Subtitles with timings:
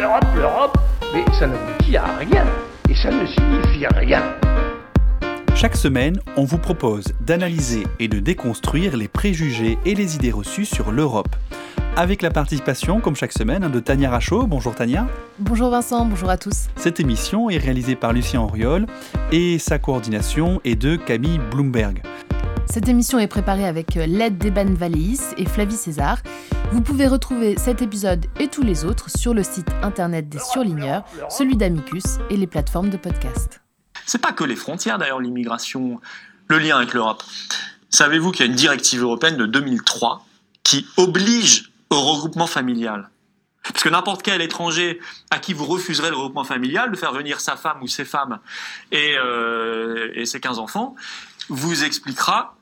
[0.00, 0.78] l'Europe, l'Europe,
[1.12, 2.44] mais ça n'aboutit à rien.
[2.88, 4.22] Et ça ne signifie rien.
[5.54, 10.64] Chaque semaine, on vous propose d'analyser et de déconstruire les préjugés et les idées reçues
[10.64, 11.36] sur l'Europe.
[11.96, 14.46] Avec la participation, comme chaque semaine, de Tania Rachaud.
[14.46, 15.06] Bonjour Tania.
[15.38, 16.68] Bonjour Vincent, bonjour à tous.
[16.76, 18.86] Cette émission est réalisée par Lucien Auriol
[19.32, 22.02] et sa coordination est de Camille Bloomberg.
[22.72, 26.18] Cette émission est préparée avec euh, l'aide d'Eban Valéis et Flavie César.
[26.70, 31.02] Vous pouvez retrouver cet épisode et tous les autres sur le site internet des surligneurs,
[31.30, 33.60] celui d'Amicus et les plateformes de podcast.
[34.06, 36.00] C'est pas que les frontières d'ailleurs, l'immigration,
[36.46, 37.24] le lien avec l'Europe.
[37.88, 40.24] Savez-vous qu'il y a une directive européenne de 2003
[40.62, 43.10] qui oblige au regroupement familial?
[43.64, 45.00] Parce que n'importe quel étranger
[45.32, 48.38] à qui vous refuserez le regroupement familial, de faire venir sa femme ou ses femmes
[48.92, 50.94] et, euh, et ses 15 enfants,
[51.48, 52.54] vous expliquera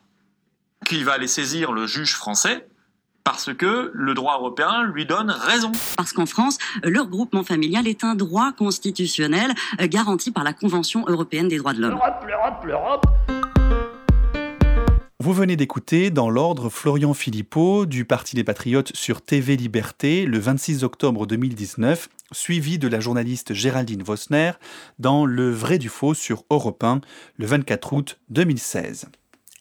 [0.86, 2.66] qu'il va aller saisir le juge français
[3.24, 5.70] parce que le droit européen lui donne raison.
[5.98, 11.04] Parce qu'en France, le regroupement familial est un droit constitutionnel euh, garanti par la Convention
[11.06, 11.90] européenne des droits de l'homme.
[11.90, 13.06] L'Europe, l'Europe, l'Europe.
[15.20, 20.38] Vous venez d'écouter dans l'ordre Florian Philippot du Parti des Patriotes sur TV Liberté le
[20.38, 24.52] 26 octobre 2019, suivi de la journaliste Géraldine Vosner
[24.98, 27.02] dans Le Vrai du Faux sur Europe 1
[27.36, 29.10] le 24 août 2016.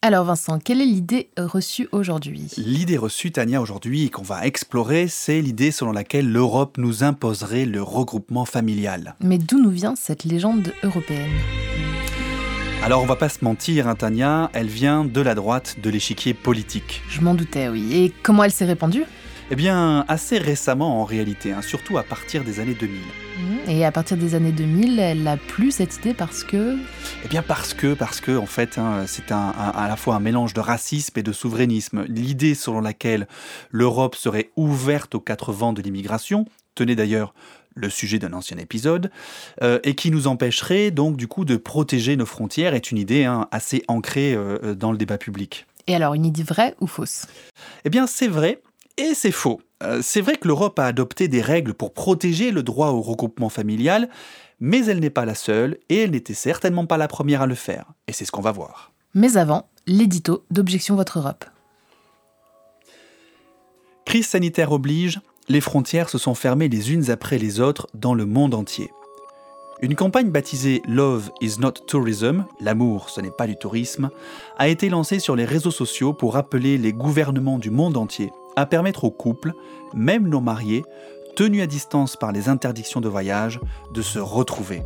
[0.04, 2.52] Alors Vincent, quelle est l'idée reçue aujourd'hui?
[2.58, 7.66] L'idée reçue, Tania, aujourd'hui, et qu'on va explorer, c'est l'idée selon laquelle l'Europe nous imposerait
[7.66, 9.16] le regroupement familial.
[9.22, 11.32] Mais d'où nous vient cette légende européenne?
[12.84, 16.36] Alors on va pas se mentir, hein, Tania, elle vient de la droite de l'échiquier
[16.36, 17.02] politique.
[17.10, 17.96] Je m'en doutais, oui.
[17.96, 19.04] Et comment elle s'est répandue?
[19.50, 23.00] Eh bien, assez récemment en réalité, hein, surtout à partir des années 2000.
[23.70, 26.78] Et à partir des années 2000, elle a plus cette idée parce que...
[27.26, 30.16] Eh bien parce que, parce que en fait, hein, c'est un, un- à la fois
[30.16, 32.06] un mélange de racisme et de souverainisme.
[32.08, 33.28] L'idée selon laquelle
[33.72, 37.34] l'Europe serait ouverte aux quatre vents de l'immigration, tenait d'ailleurs
[37.76, 39.12] le sujet d'un ancien épisode,
[39.62, 43.26] euh, et qui nous empêcherait donc du coup de protéger nos frontières, est une idée
[43.26, 45.68] hein, assez ancrée euh, euh, dans le débat public.
[45.88, 47.28] Et alors, une idée vraie ou fausse?
[47.86, 48.62] Eh bien, c'est vrai
[48.98, 49.62] et c'est faux.
[49.84, 53.50] Euh, c'est vrai que l'Europe a adopté des règles pour protéger le droit au regroupement
[53.50, 54.10] familial,
[54.60, 57.56] mais elle n'est pas la seule et elle n'était certainement pas la première à le
[57.56, 57.86] faire.
[58.08, 58.92] Et c'est ce qu'on va voir.
[59.14, 61.46] Mais avant, l'édito d'Objection Votre Europe.
[64.06, 68.26] Crise sanitaire oblige, les frontières se sont fermées les unes après les autres dans le
[68.26, 68.90] monde entier.
[69.82, 74.10] Une campagne baptisée Love is not tourism, l'amour ce n'est pas du tourisme,
[74.58, 78.66] a été lancée sur les réseaux sociaux pour appeler les gouvernements du monde entier à
[78.66, 79.54] permettre aux couples,
[79.94, 80.84] même non mariés,
[81.38, 83.60] tenus à distance par les interdictions de voyage,
[83.94, 84.82] de se retrouver.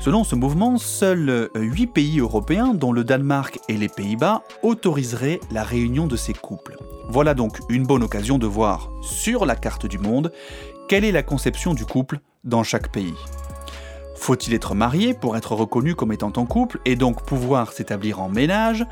[0.00, 5.62] Selon ce mouvement, seuls 8 pays européens, dont le Danemark et les Pays-Bas, autoriseraient la
[5.62, 6.76] réunion de ces couples.
[7.08, 10.32] Voilà donc une bonne occasion de voir sur la carte du monde
[10.88, 13.14] quelle est la conception du couple dans chaque pays.
[14.16, 18.28] Faut-il être marié pour être reconnu comme étant en couple et donc pouvoir s'établir en
[18.28, 18.84] ménage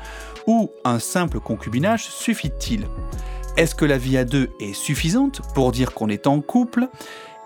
[0.47, 2.87] Ou un simple concubinage suffit-il?
[3.57, 6.87] Est-ce que la vie à deux est suffisante pour dire qu'on est en couple?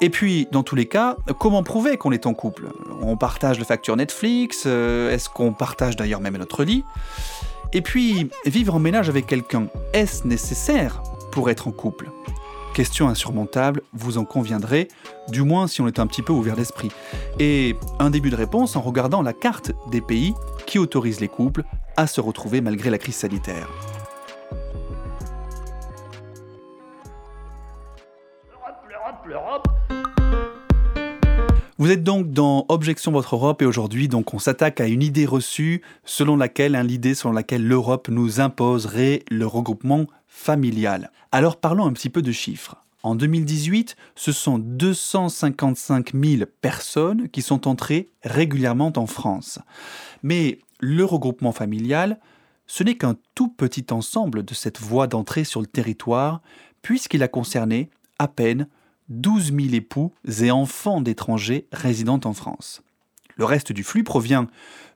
[0.02, 2.68] Et puis, dans tous les cas, comment prouver qu'on est en couple?
[3.02, 6.84] On partage le facture Netflix euh, Est-ce qu'on partage d'ailleurs même notre lit?
[7.72, 11.02] Et puis, vivre en ménage avec quelqu'un, est-ce nécessaire
[11.32, 12.10] pour être en couple?
[12.74, 14.90] Question insurmontable, vous en conviendrez,
[15.30, 16.92] du moins si on est un petit peu ouvert d'esprit.
[17.40, 20.34] Et un début de réponse en regardant la carte des pays
[20.66, 21.64] qui autorisent les couples
[21.96, 23.70] à se retrouver malgré la crise sanitaire.
[31.78, 35.26] Vous êtes donc dans Objection Votre Europe et aujourd'hui donc on s'attaque à une idée
[35.26, 41.12] reçue selon laquelle, hein, l'idée selon laquelle l'Europe nous imposerait le regroupement familial.
[41.32, 42.76] Alors parlons un petit peu de chiffres.
[43.04, 49.58] En 2018, ce sont 255 000 personnes qui sont entrées régulièrement en France.
[50.22, 52.20] Mais le regroupement familial,
[52.68, 56.42] ce n'est qu'un tout petit ensemble de cette voie d'entrée sur le territoire,
[56.84, 57.90] puisqu'il a concerné
[58.20, 58.68] à peine
[59.12, 62.82] 12 000 époux et enfants d'étrangers résidant en France.
[63.36, 64.48] Le reste du flux provient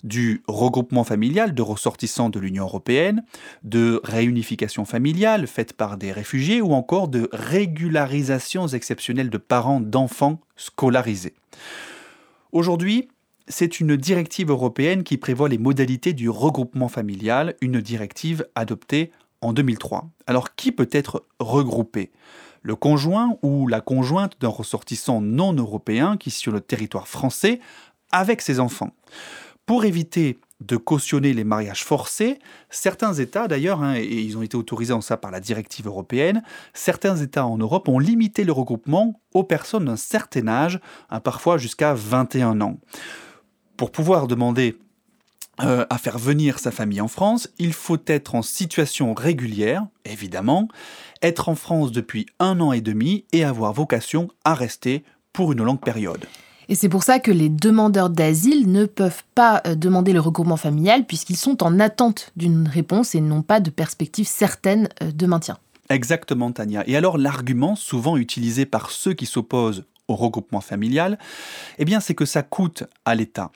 [0.03, 3.23] du regroupement familial de ressortissants de l'Union européenne,
[3.63, 10.39] de réunification familiale faite par des réfugiés ou encore de régularisations exceptionnelles de parents d'enfants
[10.55, 11.33] scolarisés.
[12.51, 13.09] Aujourd'hui,
[13.47, 19.53] c'est une directive européenne qui prévoit les modalités du regroupement familial, une directive adoptée en
[19.53, 20.09] 2003.
[20.27, 22.11] Alors qui peut être regroupé?
[22.65, 27.59] Le conjoint ou la conjointe d'un ressortissant non européen qui est sur le territoire français
[28.11, 28.89] avec ses enfants.
[29.67, 32.39] Pour éviter de cautionner les mariages forcés.
[32.71, 36.41] Certains États, d'ailleurs, hein, et ils ont été autorisés en ça par la directive européenne,
[36.73, 40.79] certains États en Europe ont limité le regroupement aux personnes d'un certain âge,
[41.09, 42.79] hein, parfois jusqu'à 21 ans.
[43.77, 44.79] Pour pouvoir demander
[45.61, 50.67] euh, à faire venir sa famille en France, il faut être en situation régulière, évidemment,
[51.21, 55.63] être en France depuis un an et demi et avoir vocation à rester pour une
[55.63, 56.25] longue période.
[56.67, 60.57] Et c'est pour ça que les demandeurs d'asile ne peuvent pas euh, demander le regroupement
[60.57, 65.25] familial puisqu'ils sont en attente d'une réponse et n'ont pas de perspective certaine euh, de
[65.27, 65.57] maintien.
[65.89, 66.83] Exactement, Tania.
[66.87, 71.17] Et alors l'argument souvent utilisé par ceux qui s'opposent au regroupement familial,
[71.77, 73.51] eh bien c'est que ça coûte à l'État.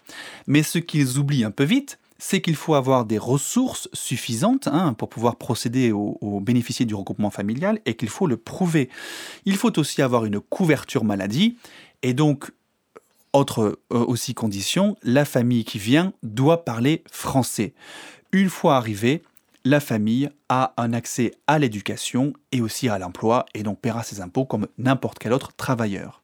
[0.48, 4.94] Mais ce qu'ils oublient un peu vite, c'est qu'il faut avoir des ressources suffisantes hein,
[4.94, 8.90] pour pouvoir procéder au bénéficier du regroupement familial et qu'il faut le prouver.
[9.46, 11.58] Il faut aussi avoir une couverture maladie
[12.02, 12.52] et donc
[13.34, 17.74] autre euh, aussi condition, la famille qui vient doit parler français.
[18.32, 19.24] Une fois arrivée,
[19.66, 24.22] la famille a un accès à l'éducation et aussi à l'emploi et donc paiera ses
[24.22, 26.24] impôts comme n'importe quel autre travailleur.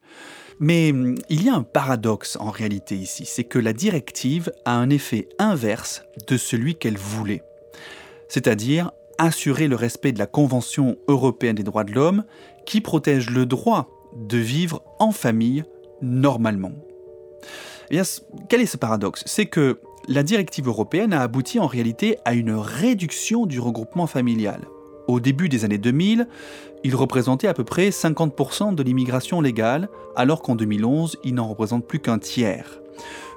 [0.60, 4.76] Mais hum, il y a un paradoxe en réalité ici, c'est que la directive a
[4.76, 7.44] un effet inverse de celui qu'elle voulait.
[8.30, 12.24] C'est-à-dire assurer le respect de la Convention européenne des droits de l'homme
[12.66, 15.64] qui protège le droit de vivre en famille
[16.02, 16.72] normalement.
[17.92, 18.02] Eh
[18.50, 19.24] quel est ce paradoxe?
[19.26, 24.62] C'est que la directive européenne a abouti en réalité à une réduction du regroupement familial.
[25.08, 26.28] Au début des années 2000,
[26.84, 31.86] il représentait à peu près 50% de l'immigration légale, alors qu'en 2011, il n'en représente
[31.86, 32.80] plus qu'un tiers.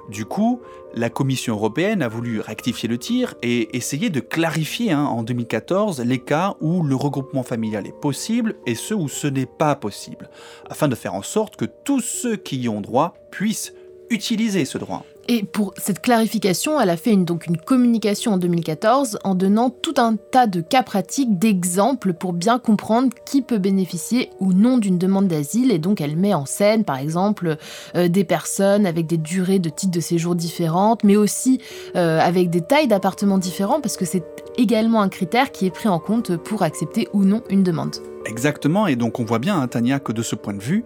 [0.09, 0.61] Du coup,
[0.95, 6.01] la Commission européenne a voulu rectifier le tir et essayer de clarifier hein, en 2014
[6.01, 10.29] les cas où le regroupement familial est possible et ceux où ce n'est pas possible,
[10.67, 13.73] afin de faire en sorte que tous ceux qui y ont droit puissent
[14.09, 15.05] utiliser ce droit.
[15.31, 19.69] Et pour cette clarification, elle a fait une, donc une communication en 2014 en donnant
[19.69, 24.79] tout un tas de cas pratiques, d'exemples pour bien comprendre qui peut bénéficier ou non
[24.79, 25.71] d'une demande d'asile.
[25.71, 27.57] Et donc elle met en scène, par exemple,
[27.95, 31.61] euh, des personnes avec des durées de titres de séjour différentes, mais aussi
[31.95, 34.23] euh, avec des tailles d'appartements différents, parce que c'est
[34.57, 37.97] également un critère qui est pris en compte pour accepter ou non une demande.
[38.25, 40.85] Exactement, et donc on voit bien, hein, Tania, que de ce point de vue,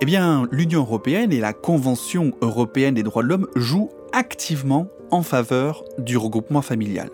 [0.00, 5.22] eh bien, l'Union européenne et la Convention européenne des droits de l'homme jouent activement en
[5.22, 7.08] faveur du regroupement familial.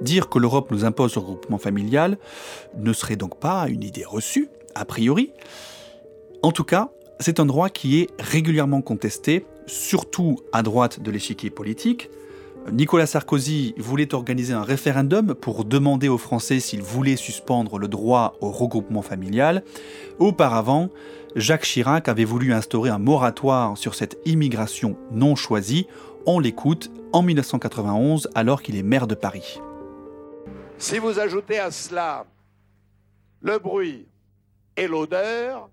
[0.00, 2.18] Dire que l'Europe nous impose le regroupement familial
[2.76, 5.32] ne serait donc pas une idée reçue, a priori.
[6.42, 11.50] En tout cas, c'est un droit qui est régulièrement contesté, surtout à droite de l'échiquier
[11.50, 12.10] politique,
[12.72, 18.36] Nicolas Sarkozy voulait organiser un référendum pour demander aux Français s'ils voulaient suspendre le droit
[18.40, 19.64] au regroupement familial.
[20.18, 20.88] Auparavant,
[21.34, 25.86] Jacques Chirac avait voulu instaurer un moratoire sur cette immigration non choisie.
[26.26, 29.60] On l'écoute en 1991 alors qu'il est maire de Paris.
[30.78, 32.26] Si vous ajoutez à cela
[33.40, 34.06] le bruit
[34.76, 35.68] et l'odeur,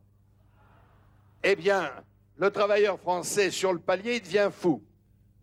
[1.44, 1.90] eh bien,
[2.38, 4.81] le travailleur français sur le palier devient fou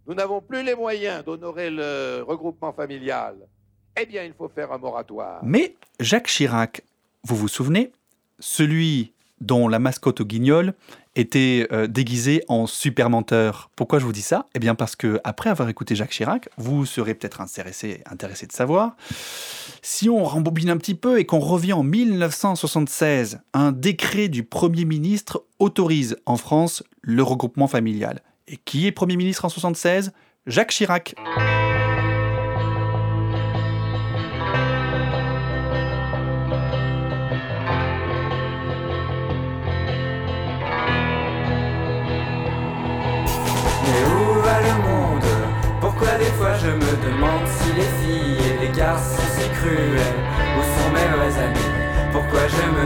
[0.09, 3.37] nous n'avons plus les moyens d'honorer le regroupement familial,
[4.01, 5.41] eh bien, il faut faire un moratoire.
[5.43, 6.83] Mais Jacques Chirac,
[7.25, 7.93] vous vous souvenez,
[8.39, 10.75] celui dont la mascotte au guignol
[11.17, 13.71] était euh, déguisé en super menteur.
[13.77, 14.47] Pourquoi je vous dis ça?
[14.55, 18.53] Eh bien parce que après avoir écouté Jacques Chirac, vous serez peut-être intéressé, intéressé de
[18.53, 18.97] savoir.
[19.83, 24.85] Si on rembobine un petit peu et qu'on revient en 1976, un décret du Premier
[24.85, 28.21] ministre autorise en France le regroupement familial.
[28.47, 30.13] Et qui est Premier ministre en 76
[30.47, 31.15] Jacques Chirac.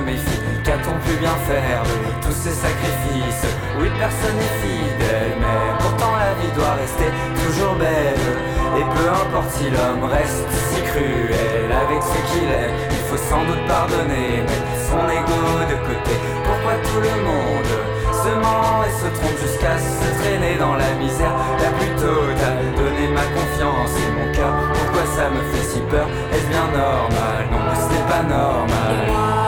[0.00, 3.46] Méfie Qu'a-t-on pu bien faire de tous ces sacrifices
[3.80, 7.10] Oui, personne n'est fidèle, mais pourtant la vie doit rester
[7.42, 8.22] toujours belle.
[8.78, 13.42] Et peu importe si l'homme reste si cruel avec ce qu'il est, il faut sans
[13.44, 16.14] doute pardonner, mettre son ego de côté.
[16.46, 17.72] Pourquoi tout le monde
[18.14, 21.34] se ment et se trompe jusqu'à se traîner dans la misère?
[21.58, 26.06] La plus totale Donner ma confiance et mon cœur, pourquoi ça me fait si peur?
[26.32, 27.50] Est-ce bien normal?
[27.50, 29.41] Non, ce n'est pas normal.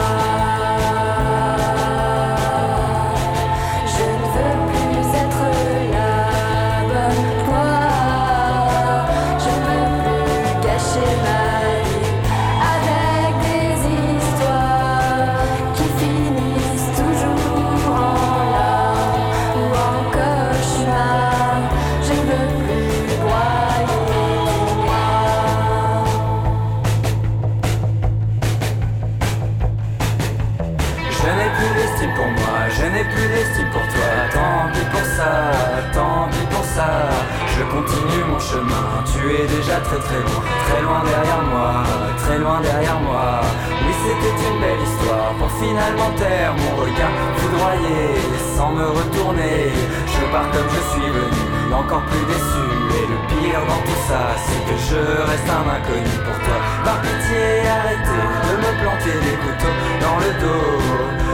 [50.06, 52.64] Je pars comme je suis venu, encore plus déçu.
[52.98, 56.58] Et le pire dans tout ça, c'est que je reste un inconnu pour toi.
[56.84, 61.24] Par pitié, arrêtez de me planter des couteaux dans le dos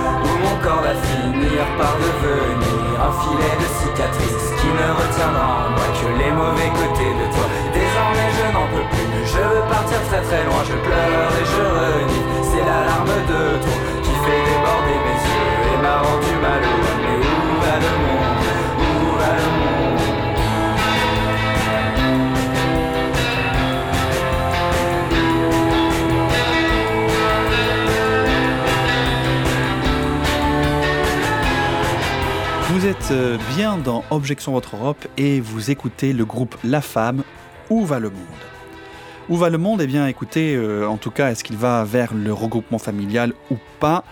[0.43, 5.89] mon corps va finir par devenir un filet de cicatrices qui ne retiendra en moi
[5.97, 7.47] que les mauvais côtés de toi.
[7.73, 11.65] Désormais je n'en peux plus, je veux partir très très loin, je pleure et je
[11.81, 12.25] renie.
[12.49, 17.10] C'est l'alarme de trop qui fait déborder mes yeux et m'a rendu malheureux.
[32.81, 37.25] Vous êtes euh, bien dans Objection Votre Europe et vous écoutez le groupe La Femme,
[37.69, 38.21] Où va le monde?
[39.29, 39.83] Où va le monde?
[39.83, 43.57] Eh bien écoutez, euh, en tout cas, est-ce qu'il va vers le regroupement familial ou
[43.81, 44.03] pas?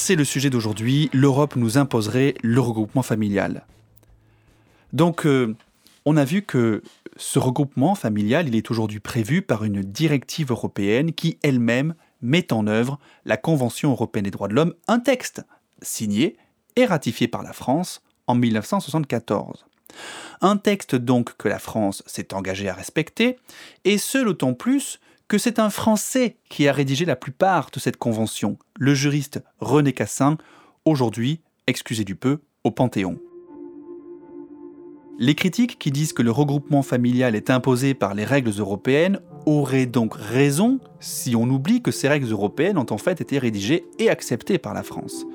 [0.00, 1.10] C'est le sujet d'aujourd'hui.
[1.12, 3.66] L'Europe nous imposerait le regroupement familial.
[4.92, 5.56] Donc, euh,
[6.06, 6.82] on a vu que
[7.16, 12.68] ce regroupement familial, il est aujourd'hui prévu par une directive européenne qui elle-même met en
[12.68, 15.42] œuvre la Convention européenne des droits de l'homme, un texte
[15.82, 16.36] signé
[16.76, 19.66] et ratifié par la France en 1974.
[20.40, 23.36] Un texte donc que la France s'est engagée à respecter,
[23.84, 27.98] et ce d'autant plus que c'est un Français qui a rédigé la plupart de cette
[27.98, 30.38] convention, le juriste René Cassin,
[30.86, 33.18] aujourd'hui, excusez du peu, au Panthéon.
[35.18, 39.86] Les critiques qui disent que le regroupement familial est imposé par les règles européennes auraient
[39.86, 44.08] donc raison si on oublie que ces règles européennes ont en fait été rédigées et
[44.08, 45.26] acceptées par la France.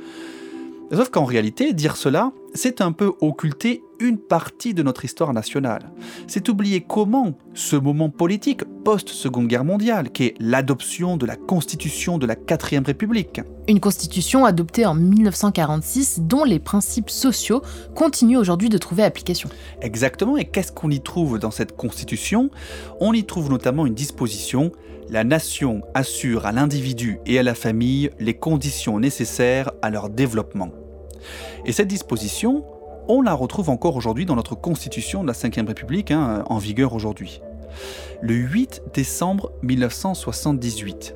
[0.94, 5.90] Sauf qu'en réalité, dire cela, c'est un peu occulter une partie de notre histoire nationale.
[6.28, 12.20] C'est oublier comment ce moment politique post-Seconde Guerre mondiale, qui est l'adoption de la Constitution
[12.20, 13.42] de la 4ème République.
[13.68, 17.64] Une constitution adoptée en 1946 dont les principes sociaux
[17.96, 19.50] continuent aujourd'hui de trouver application.
[19.82, 22.52] Exactement, et qu'est-ce qu'on y trouve dans cette Constitution?
[23.00, 24.72] On y trouve notamment une disposition
[25.10, 30.72] la nation assure à l'individu et à la famille les conditions nécessaires à leur développement.
[31.66, 32.66] Et cette disposition,
[33.08, 36.94] on la retrouve encore aujourd'hui dans notre Constitution de la Ve République, hein, en vigueur
[36.94, 37.42] aujourd'hui.
[38.22, 41.16] Le 8 décembre 1978,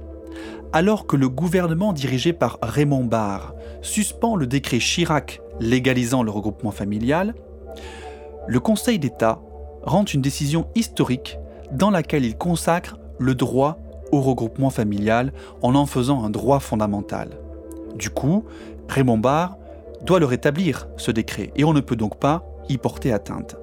[0.74, 6.72] alors que le gouvernement dirigé par Raymond Barre suspend le décret Chirac légalisant le regroupement
[6.72, 7.36] familial,
[8.48, 9.40] le Conseil d'État
[9.84, 11.38] rend une décision historique
[11.72, 13.78] dans laquelle il consacre le droit
[14.12, 17.30] au regroupement familial en en faisant un droit fondamental.
[17.96, 18.46] Du coup,
[18.88, 19.58] Raymond Barre
[20.04, 23.56] doit le rétablir, ce décret, et on ne peut donc pas y porter atteinte.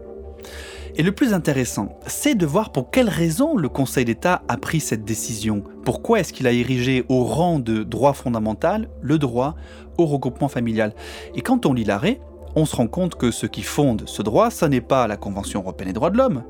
[0.97, 4.79] Et le plus intéressant, c'est de voir pour quelles raisons le Conseil d'État a pris
[4.79, 5.65] cette décision.
[5.85, 9.57] Pourquoi est-ce qu'il a érigé au rang de droit fondamental le droit
[9.99, 10.95] au regroupement familial?
[11.35, 12.21] Et quand on lit l'arrêt,
[12.55, 15.63] on se rend compte que ce qui fonde ce droit, ce n'est pas la Convention
[15.63, 16.45] européenne des droits de l'homme,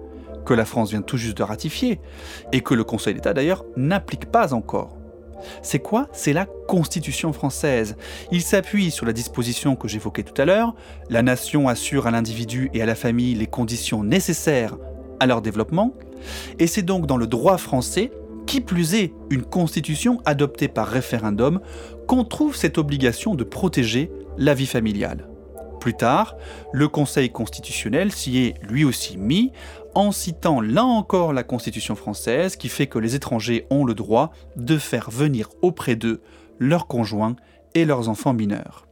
[0.45, 1.99] que la France vient tout juste de ratifier,
[2.53, 4.95] et que le Conseil d'État d'ailleurs n'applique pas encore.
[5.63, 6.09] C'est quoi?
[6.13, 7.97] C'est la Constitution française.
[8.31, 10.75] Il s'appuie sur la disposition que j'évoquais tout à l'heure,
[11.11, 14.77] la nation assure à l'individu et à la famille les conditions nécessaires
[15.21, 15.95] à leur développement,
[16.59, 18.11] et c'est donc dans le droit français,
[18.47, 21.61] qui plus est une constitution adoptée par référendum,
[22.07, 25.29] qu'on trouve cette obligation de protéger la vie familiale.
[25.81, 26.37] Plus tard,
[26.73, 29.53] le Conseil constitutionnel s'y est lui aussi mis
[29.95, 34.33] en citant là encore la Constitution française qui fait que les étrangers ont le droit
[34.57, 36.21] de faire venir auprès d'eux
[36.59, 37.37] leurs conjoints
[37.75, 38.87] et leurs enfants mineurs.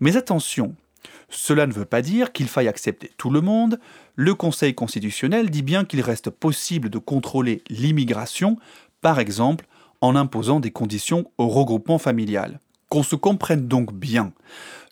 [0.00, 0.74] Mais attention,
[1.28, 3.78] cela ne veut pas dire qu'il faille accepter tout le monde.
[4.14, 8.56] Le Conseil constitutionnel dit bien qu'il reste possible de contrôler l'immigration,
[9.00, 9.66] par exemple
[10.00, 12.60] en imposant des conditions au regroupement familial.
[12.90, 14.32] Qu'on se comprenne donc bien,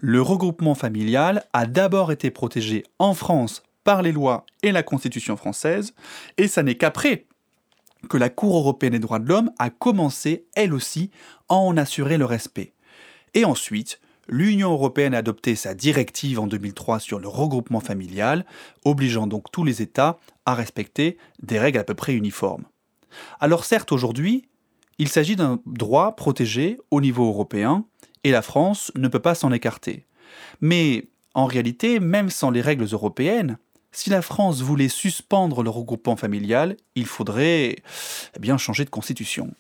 [0.01, 5.37] le regroupement familial a d'abord été protégé en France par les lois et la Constitution
[5.37, 5.95] française,
[6.39, 7.27] et ça n'est qu'après
[8.09, 11.11] que la Cour européenne des droits de l'homme a commencé, elle aussi,
[11.49, 12.73] à en assurer le respect.
[13.35, 18.45] Et ensuite, l'Union européenne a adopté sa directive en 2003 sur le regroupement familial,
[18.85, 22.65] obligeant donc tous les États à respecter des règles à peu près uniformes.
[23.41, 24.49] Alors certes, aujourd'hui,
[24.99, 27.85] il s'agit d'un droit protégé au niveau européen,
[28.25, 30.07] et la France ne peut pas s'en écarter.
[30.61, 33.59] Mais en réalité, même sans les règles européennes,
[33.93, 37.77] si la France voulait suspendre le regroupement familial, il faudrait
[38.35, 39.55] eh bien changer de constitution.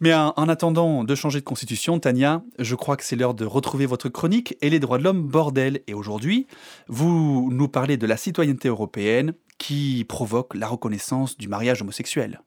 [0.00, 3.46] Mais en, en attendant de changer de constitution, Tania, je crois que c'est l'heure de
[3.46, 5.80] retrouver votre chronique et les droits de l'homme bordel.
[5.86, 6.46] Et aujourd'hui,
[6.88, 12.40] vous nous parlez de la citoyenneté européenne qui provoque la reconnaissance du mariage homosexuel.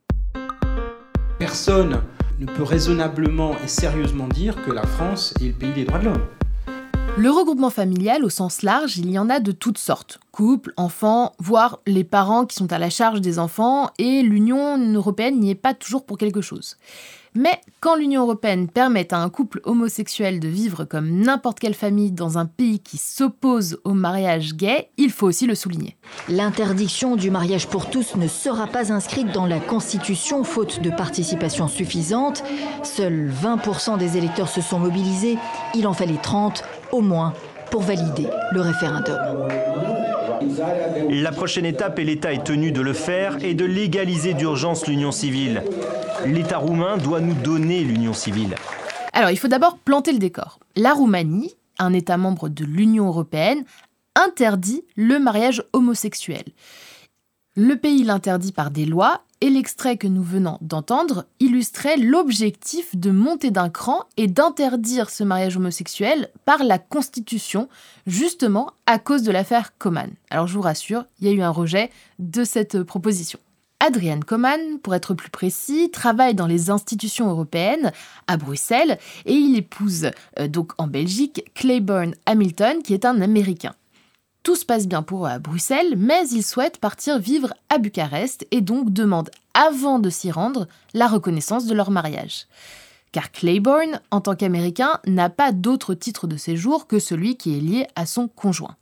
[1.39, 2.03] Personne
[2.37, 6.05] ne peut raisonnablement et sérieusement dire que la France est le pays des droits de
[6.05, 6.27] l'homme.
[7.17, 10.19] Le regroupement familial au sens large, il y en a de toutes sortes.
[10.39, 15.37] Couples, enfants, voire les parents qui sont à la charge des enfants, et l'Union européenne
[15.37, 16.77] n'y est pas toujours pour quelque chose.
[17.35, 22.13] Mais quand l'Union européenne permet à un couple homosexuel de vivre comme n'importe quelle famille
[22.13, 25.97] dans un pays qui s'oppose au mariage gay, il faut aussi le souligner.
[26.29, 31.67] L'interdiction du mariage pour tous ne sera pas inscrite dans la Constitution faute de participation
[31.67, 32.45] suffisante.
[32.83, 35.37] Seuls 20% des électeurs se sont mobilisés.
[35.75, 37.33] Il en fallait 30 au moins
[37.71, 39.17] pour valider le référendum.
[41.09, 45.11] La prochaine étape, et l'État est tenu de le faire, est de légaliser d'urgence l'union
[45.11, 45.63] civile.
[46.25, 48.55] L'État roumain doit nous donner l'union civile.
[49.13, 50.59] Alors, il faut d'abord planter le décor.
[50.75, 53.63] La Roumanie, un État membre de l'Union européenne,
[54.15, 56.43] interdit le mariage homosexuel.
[57.55, 63.11] Le pays l'interdit par des lois et l'extrait que nous venons d'entendre illustrait l'objectif de
[63.11, 67.69] monter d'un cran et d'interdire ce mariage homosexuel par la Constitution,
[68.05, 70.11] justement à cause de l'affaire Coman.
[70.29, 73.39] Alors je vous rassure, il y a eu un rejet de cette proposition.
[73.79, 77.93] Adrienne Coman, pour être plus précis, travaille dans les institutions européennes
[78.27, 83.73] à Bruxelles et il épouse euh, donc en Belgique Claiborne Hamilton qui est un Américain.
[84.43, 88.47] Tout se passe bien pour eux à Bruxelles, mais ils souhaitent partir vivre à Bucarest
[88.51, 92.47] et donc demandent, avant de s'y rendre, la reconnaissance de leur mariage.
[93.11, 97.61] Car Claiborne, en tant qu'Américain, n'a pas d'autre titre de séjour que celui qui est
[97.61, 98.75] lié à son conjoint.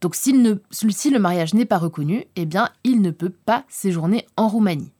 [0.00, 4.48] Donc si le mariage n'est pas reconnu, eh bien il ne peut pas séjourner en
[4.48, 4.92] Roumanie.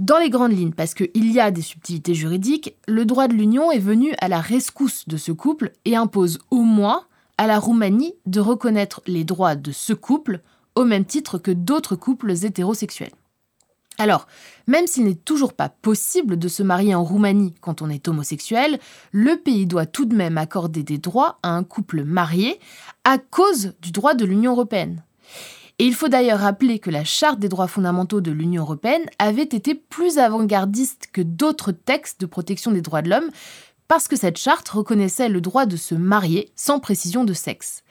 [0.00, 3.70] Dans les grandes lignes, parce qu'il y a des subtilités juridiques, le droit de l'Union
[3.70, 7.04] est venu à la rescousse de ce couple et impose au moins
[7.38, 10.40] à la Roumanie de reconnaître les droits de ce couple
[10.74, 13.12] au même titre que d'autres couples hétérosexuels.
[13.98, 14.26] Alors,
[14.66, 18.80] même s'il n'est toujours pas possible de se marier en Roumanie quand on est homosexuel,
[19.12, 22.58] le pays doit tout de même accorder des droits à un couple marié
[23.04, 25.04] à cause du droit de l'Union européenne.
[25.78, 29.42] Et il faut d'ailleurs rappeler que la Charte des droits fondamentaux de l'Union européenne avait
[29.42, 33.30] été plus avant-gardiste que d'autres textes de protection des droits de l'homme,
[33.88, 37.82] parce que cette charte reconnaissait le droit de se marier sans précision de sexe.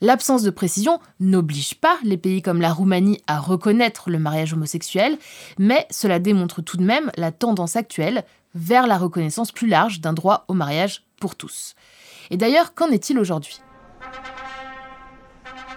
[0.00, 5.18] L'absence de précision n'oblige pas les pays comme la Roumanie à reconnaître le mariage homosexuel,
[5.58, 10.12] mais cela démontre tout de même la tendance actuelle vers la reconnaissance plus large d'un
[10.12, 11.74] droit au mariage pour tous.
[12.30, 13.60] Et d'ailleurs, qu'en est-il aujourd'hui?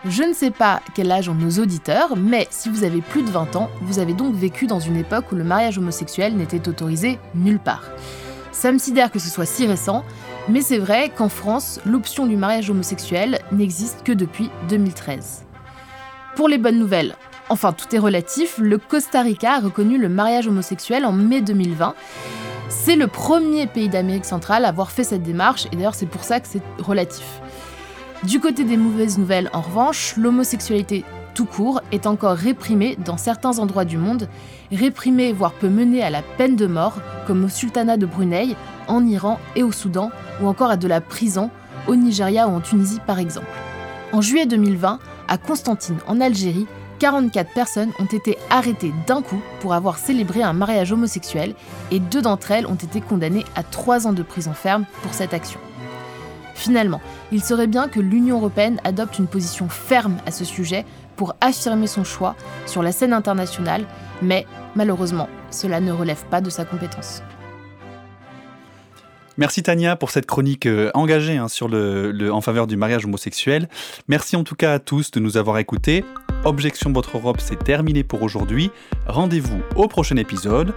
[0.06, 3.30] Je ne sais pas quel âge ont nos auditeurs, mais si vous avez plus de
[3.30, 7.20] 20 ans, vous avez donc vécu dans une époque où le mariage homosexuel n'était autorisé
[7.36, 7.84] nulle part.
[8.52, 10.04] Ça me sidère que ce soit si récent,
[10.48, 15.46] mais c'est vrai qu'en France, l'option du mariage homosexuel n'existe que depuis 2013.
[16.36, 17.16] Pour les bonnes nouvelles,
[17.50, 21.94] enfin tout est relatif, le Costa Rica a reconnu le mariage homosexuel en mai 2020.
[22.70, 26.24] C'est le premier pays d'Amérique centrale à avoir fait cette démarche, et d'ailleurs c'est pour
[26.24, 27.42] ça que c'est relatif.
[28.24, 33.60] Du côté des mauvaises nouvelles, en revanche, l'homosexualité tout court est encore réprimée dans certains
[33.60, 34.28] endroits du monde,
[34.72, 38.56] réprimée voire peut mener à la peine de mort, comme au sultanat de Brunei,
[38.88, 40.12] en Iran et au Soudan,
[40.42, 41.50] ou encore à de la prison,
[41.88, 43.48] au Nigeria ou en Tunisie par exemple.
[44.12, 46.68] En juillet 2020, à Constantine, en Algérie,
[47.00, 51.54] 44 personnes ont été arrêtées d'un coup pour avoir célébré un mariage homosexuel
[51.92, 55.34] et deux d'entre elles ont été condamnées à 3 ans de prison ferme pour cette
[55.34, 55.60] action.
[56.56, 57.00] Finalement,
[57.32, 60.86] il serait bien que l'Union européenne adopte une position ferme à ce sujet
[61.20, 62.34] pour affirmer son choix
[62.66, 63.86] sur la scène internationale,
[64.22, 67.22] mais malheureusement, cela ne relève pas de sa compétence.
[69.38, 71.48] Merci Tania pour cette chronique euh, engagée hein,
[72.32, 73.68] en faveur du mariage homosexuel.
[74.08, 76.06] Merci en tout cas à tous de nous avoir écoutés.
[76.46, 78.72] Objection Votre Europe, c'est terminé pour aujourd'hui.
[79.06, 80.74] Rendez-vous au prochain épisode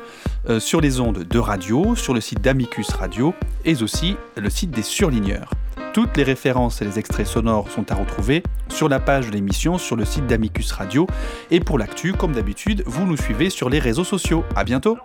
[0.49, 3.33] euh, sur les ondes de radio, sur le site d'Amicus Radio
[3.65, 5.53] et aussi le site des surligneurs.
[5.93, 9.77] Toutes les références et les extraits sonores sont à retrouver sur la page de l'émission
[9.77, 11.07] sur le site d'Amicus Radio.
[11.51, 14.43] Et pour l'actu, comme d'habitude, vous nous suivez sur les réseaux sociaux.
[14.57, 14.97] À bientôt!